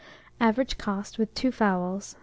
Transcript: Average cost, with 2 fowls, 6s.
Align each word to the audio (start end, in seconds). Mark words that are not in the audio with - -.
Average 0.39 0.79
cost, 0.79 1.19
with 1.19 1.31
2 1.35 1.51
fowls, 1.51 2.15
6s. 2.15 2.17